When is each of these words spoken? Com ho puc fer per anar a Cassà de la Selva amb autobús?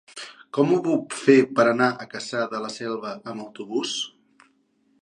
Com 0.57 0.69
ho 0.69 0.79
puc 0.87 1.13
fer 1.25 1.35
per 1.59 1.65
anar 1.73 1.91
a 1.91 2.09
Cassà 2.15 2.43
de 2.55 2.63
la 2.65 2.73
Selva 2.79 3.13
amb 3.35 3.47
autobús? 3.47 3.95